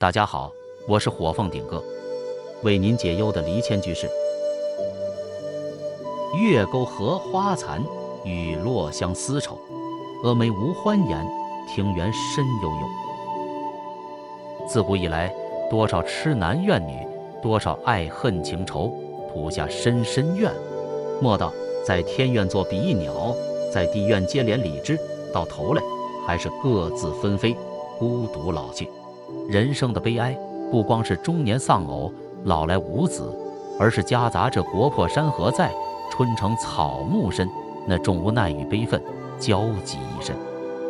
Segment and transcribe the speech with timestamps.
[0.00, 0.50] 大家好，
[0.88, 1.84] 我是火凤顶哥，
[2.62, 4.08] 为您解忧的离牵居士。
[6.40, 7.84] 月沟荷花残，
[8.24, 9.58] 雨落相思愁。
[10.24, 11.22] 峨眉无欢颜，
[11.68, 14.66] 庭园深幽幽。
[14.66, 15.30] 自古以来，
[15.68, 17.06] 多少痴男怨女，
[17.42, 18.90] 多少爱恨情仇，
[19.30, 20.50] 吐下深深怨。
[21.20, 21.52] 莫道
[21.84, 23.36] 在天愿作比翼鸟，
[23.70, 24.98] 在地愿接连理枝，
[25.30, 25.82] 到头来
[26.26, 27.54] 还是各自纷飞，
[27.98, 28.88] 孤独老去。
[29.48, 30.36] 人生的悲哀，
[30.70, 32.12] 不光是中年丧偶、
[32.44, 33.34] 老来无子，
[33.78, 35.72] 而是夹杂着国破山河在，
[36.10, 37.48] 春城草木深，
[37.86, 39.00] 那种无奈与悲愤。
[39.38, 40.36] 交集一身，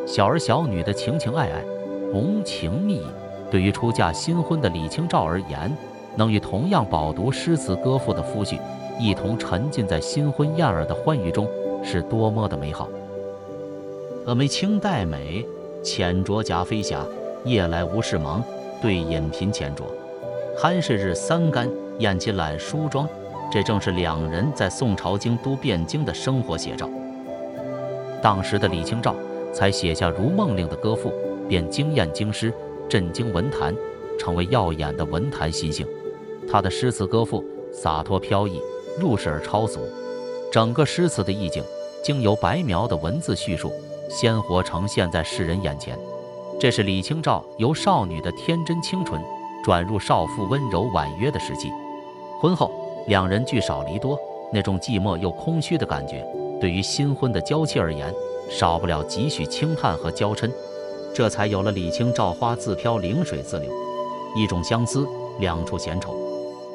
[0.06, 1.62] 小儿小女的情情爱爱，
[2.12, 3.06] 浓情蜜意，
[3.48, 5.72] 对于出嫁新婚的李清照而言，
[6.16, 8.58] 能与同样饱读诗词歌赋的夫婿
[8.98, 11.48] 一同沉浸在新婚燕尔的欢愉中，
[11.84, 12.88] 是多么的美好。
[14.26, 15.46] 蛾眉清黛美，
[15.80, 17.06] 浅酌舳飞霞。
[17.44, 18.42] 夜来无事忙，
[18.82, 19.82] 对饮频浅酌。
[20.58, 23.08] 酣睡日三竿，宴起懒梳妆。
[23.52, 26.88] 这正是两人在宋朝京都汴京的生活写照。
[28.22, 29.14] 当时的李清照
[29.52, 31.12] 才写下如梦令的歌赋，
[31.48, 32.52] 便惊艳京师，
[32.88, 33.74] 震惊文坛，
[34.18, 35.86] 成为耀眼的文坛新星。
[36.48, 38.60] 他的诗词歌赋洒脱飘逸，
[39.00, 39.80] 入世而超俗，
[40.52, 41.64] 整个诗词的意境
[42.04, 43.72] 经由白描的文字叙述，
[44.08, 45.98] 鲜活呈现在世人眼前。
[46.60, 49.18] 这是李清照由少女的天真清纯，
[49.64, 51.72] 转入少妇温柔婉约的时期。
[52.38, 52.70] 婚后，
[53.06, 54.18] 两人聚少离多，
[54.52, 56.22] 那种寂寞又空虚的感觉。
[56.60, 58.12] 对于新婚的娇妻而言，
[58.50, 60.50] 少不了几许轻叹和娇嗔，
[61.14, 63.72] 这才有了“李清照花自飘零水自流，
[64.36, 65.08] 一种相思，
[65.38, 66.14] 两处闲愁，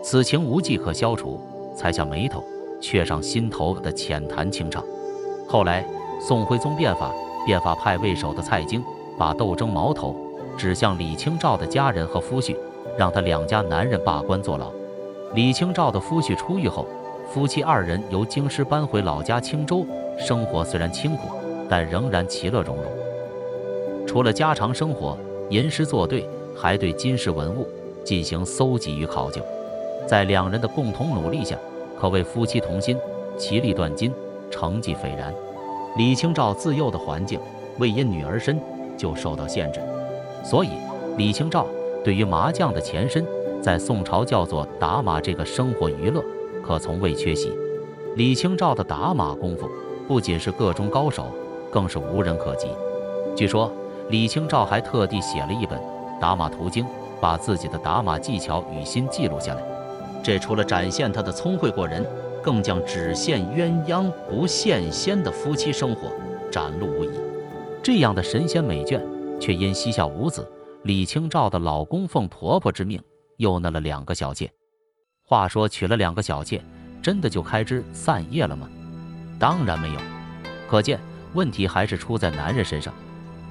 [0.01, 1.39] 此情无计可消除，
[1.75, 2.43] 才下眉头，
[2.81, 4.83] 却上心头”的浅谈清唱。
[5.47, 5.85] 后来，
[6.19, 7.13] 宋徽宗变法，
[7.45, 8.83] 变法派为首的蔡京
[9.17, 10.15] 把斗争矛头
[10.57, 12.55] 指向李清照的家人和夫婿，
[12.97, 14.71] 让他两家男人罢官坐牢。
[15.33, 16.85] 李清照的夫婿出狱后。
[17.27, 19.83] 夫妻二人由京师搬回老家青州，
[20.15, 21.27] 生活虽然清苦，
[21.67, 22.85] 但仍然其乐融融。
[24.05, 25.17] 除了家常生活、
[25.49, 27.67] 吟诗作对，还对金石文物
[28.03, 29.41] 进行搜集与考究。
[30.05, 31.57] 在两人的共同努力下，
[31.99, 32.95] 可谓夫妻同心，
[33.39, 34.13] 其利断金，
[34.51, 35.33] 成绩斐然。
[35.97, 37.39] 李清照自幼的环境
[37.79, 38.61] 未因女儿身
[38.97, 39.79] 就受到限制，
[40.43, 40.69] 所以
[41.17, 41.67] 李清照
[42.03, 43.25] 对于麻将的前身，
[43.61, 46.23] 在宋朝叫做打马这个生活娱乐。
[46.63, 47.51] 可从未缺席。
[48.15, 49.69] 李清照的打马功夫
[50.07, 51.27] 不仅是个中高手，
[51.69, 52.69] 更是无人可及。
[53.35, 53.71] 据说
[54.09, 55.77] 李清照还特地写了一本
[56.19, 56.83] 《打马图经》，
[57.21, 59.61] 把自己的打马技巧与心记录下来。
[60.23, 62.03] 这除了展现他的聪慧过人，
[62.41, 66.09] 更将只羡鸳鸯不羡仙的夫妻生活
[66.51, 67.24] 展露无遗。
[67.85, 68.99] 这样的神仙美眷，
[69.39, 70.51] 却因膝下无子，
[70.85, 72.99] 李清照的老公奉婆婆之命，
[73.37, 74.51] 又纳了两个小妾。
[75.23, 76.59] 话说娶了两个小妾，
[76.99, 78.67] 真的就开枝散叶了吗？
[79.37, 79.99] 当然没有，
[80.67, 80.99] 可见
[81.35, 82.91] 问题还是出在男人身上。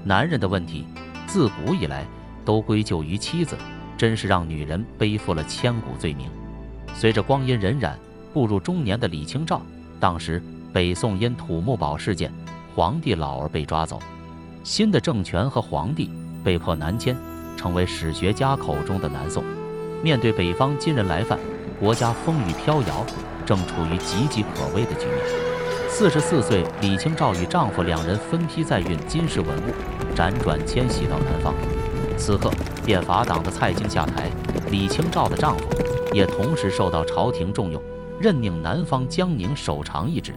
[0.02, 0.84] 男人的问题
[1.28, 2.04] 自古以来
[2.44, 3.56] 都归咎于妻子，
[3.96, 6.28] 真是让女人背负了千古罪名。
[6.92, 7.94] 随着光阴荏苒，
[8.32, 9.62] 步入中年的李清照，
[10.00, 12.34] 当时北宋因土木堡事件，
[12.74, 14.00] 皇帝老儿被抓走，
[14.64, 16.10] 新的政权和皇帝
[16.42, 17.14] 被迫南迁，
[17.54, 19.44] 成为史学家口中的南宋。
[20.02, 21.38] 面对北方金人来犯。
[21.78, 23.04] 国家风雨飘摇，
[23.44, 25.18] 正处于岌岌可危的局面。
[25.88, 31.52] 四十四岁，李清照与丈夫两人分批载运金氏文物，辗转迁徙到南方。
[32.16, 32.50] 此刻，
[32.86, 34.30] 变法党的蔡京下台，
[34.70, 35.64] 李清照的丈夫
[36.12, 37.82] 也同时受到朝廷重用，
[38.18, 40.32] 任命南方江宁守长一职。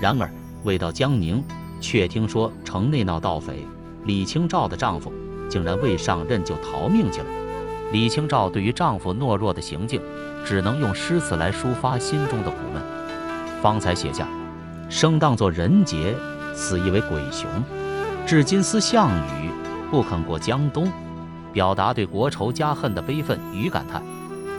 [0.00, 0.30] 然而，
[0.62, 1.42] 未到江宁，
[1.86, 3.64] 却听说城内闹盗匪，
[4.06, 5.12] 李清照的丈夫
[5.48, 7.26] 竟然未上任就逃命去了。
[7.92, 10.00] 李清照对于丈夫懦弱的行径，
[10.44, 12.82] 只能用诗词来抒发心中的苦闷，
[13.62, 14.26] 方才写下
[14.90, 16.12] “生当作人杰，
[16.52, 17.48] 死亦为鬼雄。
[18.26, 19.08] 至今思项
[19.40, 19.48] 羽，
[19.88, 20.90] 不肯过江东”，
[21.54, 24.02] 表达对国仇家恨的悲愤与感叹。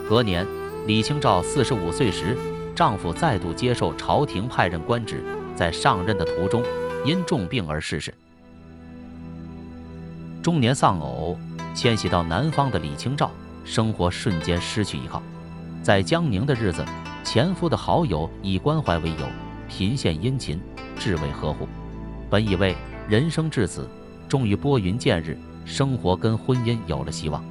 [0.08, 0.46] 隔年，
[0.86, 2.34] 李清照四十五岁时，
[2.74, 5.22] 丈夫再度接受朝廷派任官职，
[5.54, 6.62] 在上任的途中
[7.04, 8.12] 因重病而逝世。
[10.42, 11.38] 中年丧偶，
[11.74, 13.30] 迁徙到南方的李清照，
[13.64, 15.22] 生活瞬间失去依靠。
[15.82, 16.84] 在江宁的日子，
[17.24, 19.26] 前夫的好友以关怀为由，
[19.68, 20.60] 频献殷勤，
[20.98, 21.68] 至为呵护。
[22.30, 22.74] 本以为
[23.08, 23.88] 人生至此，
[24.28, 27.42] 终于拨云见日，生活跟婚姻有了希望，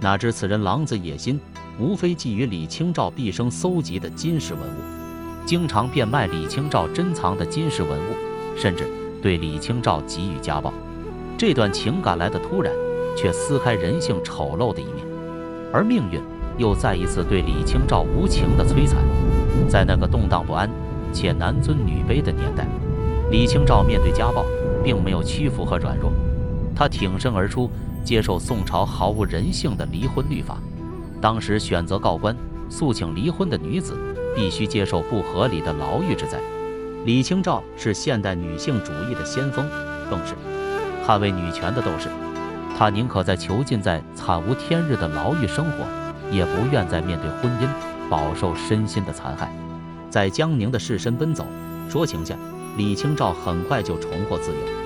[0.00, 1.40] 哪知此人狼子野心，
[1.78, 8.14] 无非觊觎李清照毕生搜集的金石文物，经常变卖李清照珍藏的金石文物，
[8.56, 8.88] 甚至
[9.22, 10.72] 对李清照给予家暴。
[11.36, 12.72] 这段情感来得突然，
[13.16, 15.04] 却撕开人性丑陋的一面。
[15.72, 16.20] 而命运
[16.56, 19.02] 又再一次对李清照无情的摧残。
[19.68, 20.70] 在那个动荡不安
[21.12, 22.66] 且男尊女卑的年代，
[23.30, 24.44] 李清照面对家暴，
[24.84, 26.12] 并没有屈服和软弱，
[26.74, 27.68] 她挺身而出，
[28.04, 30.58] 接受宋朝毫无人性的离婚律法。
[31.20, 32.36] 当时选择告官
[32.68, 33.96] 诉请离婚的女子，
[34.36, 36.38] 必须接受不合理的牢狱之灾。
[37.04, 39.68] 李清照是现代女性主义的先锋，
[40.08, 40.34] 更是
[41.06, 42.08] 捍卫女权的斗士。
[42.78, 45.84] 她宁可在囚禁在惨无天日的牢狱生活，
[46.30, 47.68] 也不愿再面对婚姻
[48.08, 49.52] 饱受身心的残害。
[50.08, 51.46] 在江宁的士绅奔走，
[51.90, 52.34] 说情下，
[52.78, 54.83] 李清照很快就重获自由。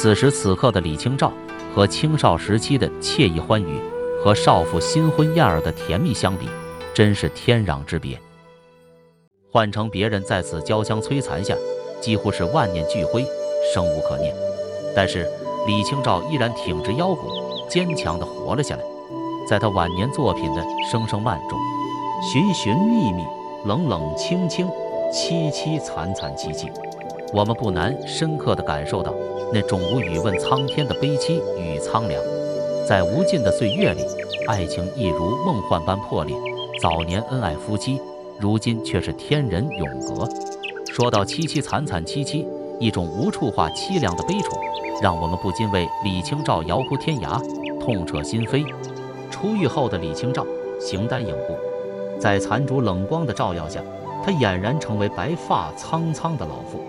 [0.00, 1.32] 此时此刻的李清照，
[1.74, 3.80] 和青少时期的惬意欢愉，
[4.22, 6.48] 和少妇新婚燕尔的甜蜜相比，
[6.94, 8.16] 真是天壤之别。
[9.50, 11.56] 换成别人在此交相摧残下，
[12.00, 13.26] 几乎是万念俱灰，
[13.74, 14.32] 生无可恋。
[14.94, 15.28] 但是
[15.66, 17.26] 李清照依然挺直腰骨，
[17.68, 18.82] 坚强地活了下来。
[19.48, 21.58] 在她晚年作品的声声慢中，
[22.22, 23.24] 寻寻觅觅，
[23.64, 24.68] 冷冷清清，
[25.12, 26.70] 凄凄惨惨戚戚，
[27.34, 29.12] 我们不难深刻地感受到
[29.52, 32.22] 那种无语问苍天的悲凄与苍凉。
[32.86, 34.02] 在无尽的岁月里，
[34.46, 36.36] 爱情一如梦幻般破裂。
[36.80, 38.00] 早年恩爱夫妻，
[38.38, 40.28] 如今却是天人永隔。
[40.92, 42.46] 说到凄凄惨惨戚戚，
[42.78, 44.50] 一种无处话凄凉的悲楚，
[45.02, 47.40] 让我们不禁为李清照遥呼天涯，
[47.80, 48.64] 痛彻心扉。
[49.30, 50.46] 出狱后的李清照，
[50.80, 51.54] 形单影孤，
[52.20, 53.80] 在残烛冷光的照耀下，
[54.24, 56.80] 她俨然成为白发苍苍的老妇。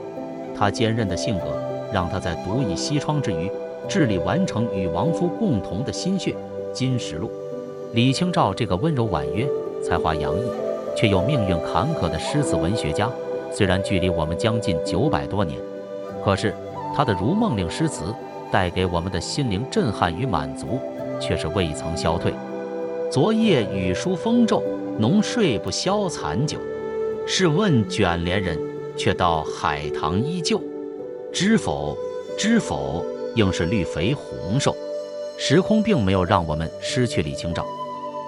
[0.55, 1.61] 她坚韧的性格，
[1.93, 3.49] 让他在独倚西窗之余，
[3.87, 6.31] 致力完成与亡夫共同的心血
[6.71, 7.27] 《金石录》。
[7.93, 9.47] 李清照这个温柔婉约，
[9.83, 10.43] 才华洋溢，
[10.95, 13.09] 却又命运坎坷的诗词文学家，
[13.51, 15.59] 虽然距离我们将近九百多年，
[16.23, 16.53] 可是
[16.95, 18.13] 他的如梦令诗词
[18.51, 20.79] 带给我们的心灵震撼与满足，
[21.19, 22.33] 却是未曾消退。
[23.11, 24.61] 昨夜雨疏风骤，
[24.99, 26.59] 浓睡不消残酒。
[27.25, 28.57] 试问卷帘人，
[28.95, 30.61] 却道海棠依旧。
[31.31, 31.95] 知否，
[32.37, 33.05] 知否，
[33.35, 34.75] 应是绿肥红瘦。
[35.37, 37.65] 时空并没有让我们失去李清照。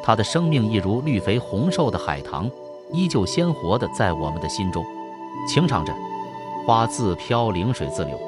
[0.03, 2.49] 她的生命一如绿肥红瘦的海棠，
[2.93, 4.83] 依旧鲜活的在我们的心中，
[5.47, 5.93] 轻唱着
[6.65, 8.19] “花自飘零水自流”，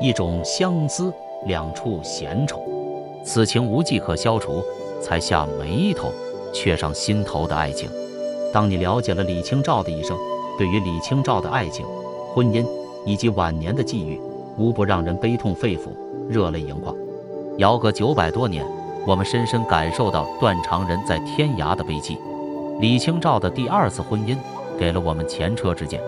[0.00, 1.12] 一种相思
[1.46, 2.62] 两处闲愁，
[3.24, 4.62] 此情无计可消除，
[5.00, 6.12] 才下眉头，
[6.52, 7.90] 却上心头的爱情。
[8.52, 10.16] 当你了解了李清照的一生，
[10.56, 11.84] 对于李清照的爱情、
[12.34, 12.64] 婚姻
[13.04, 14.20] 以及晚年的际遇，
[14.56, 15.90] 无不让人悲痛肺腑，
[16.28, 16.94] 热泪盈眶。
[17.58, 18.64] 遥隔九百多年。
[19.06, 22.18] 我们深深感受到断肠人在天涯的悲戚。
[22.80, 24.36] 李清照的第二次婚姻
[24.78, 25.98] 给了我们前车之鉴：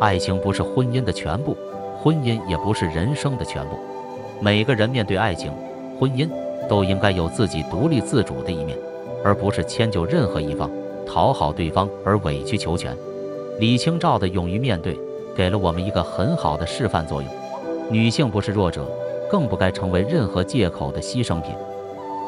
[0.00, 1.56] 爱情不是婚姻的全部，
[2.02, 3.76] 婚姻也不是人生的全部。
[4.40, 5.52] 每个人面对爱情、
[5.98, 6.28] 婚姻，
[6.68, 8.76] 都应该有自己独立自主的一面，
[9.24, 10.68] 而不是迁就任何一方，
[11.06, 12.96] 讨好对方而委曲求全。
[13.60, 14.98] 李清照的勇于面对，
[15.34, 17.30] 给了我们一个很好的示范作用：
[17.90, 18.86] 女性不是弱者，
[19.30, 21.54] 更不该成为任何借口的牺牲品。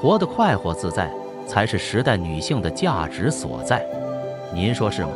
[0.01, 1.11] 活得快活自在，
[1.47, 3.87] 才是时代女性的价值所在。
[4.53, 5.11] 您说是吗？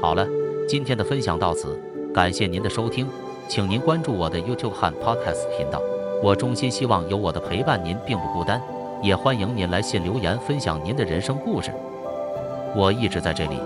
[0.00, 0.26] 好了，
[0.66, 1.78] 今天的分享到此，
[2.14, 3.06] 感谢您的收听，
[3.48, 5.80] 请您关注我的 YouTube 和 Podcast 频道。
[6.22, 8.62] 我衷心希望有我的陪伴，您并不孤单。
[9.02, 11.72] 也欢迎您来信留言分享您的人生故事。
[12.76, 13.58] 我一直在这里，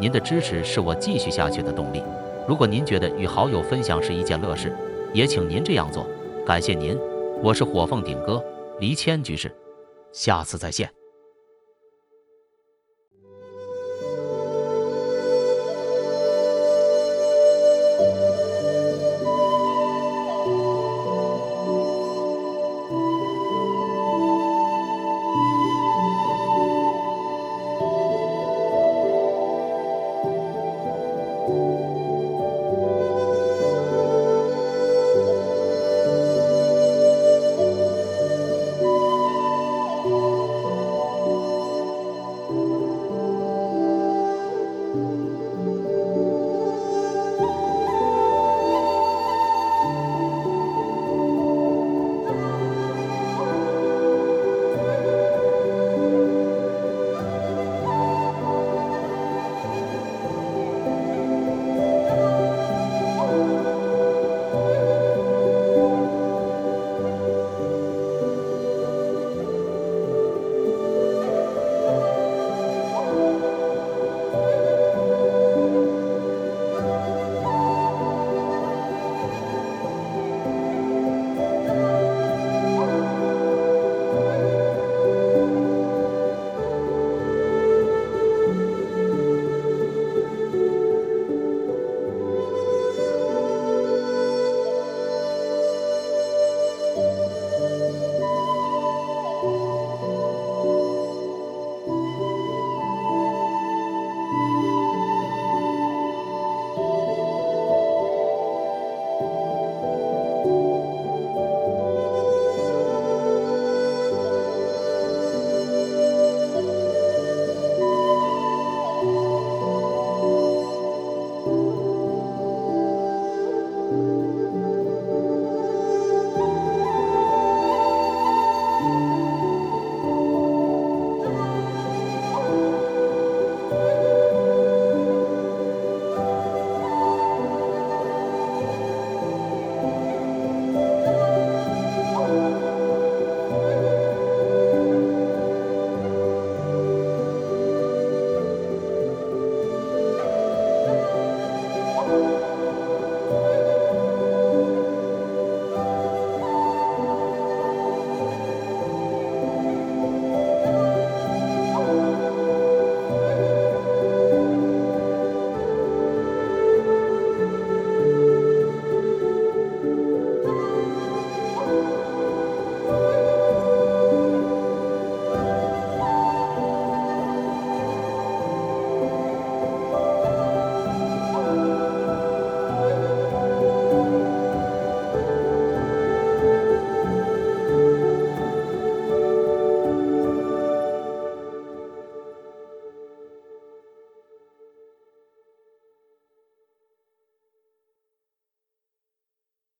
[0.00, 2.02] 您的支持是我继续下去的动力。
[2.48, 4.74] 如果您觉得与好友分享是一件乐事，
[5.12, 6.06] 也请您这样做。
[6.46, 6.98] 感谢您，
[7.42, 8.42] 我是火凤顶哥
[8.78, 9.54] 黎谦居士，
[10.12, 10.99] 下次再见。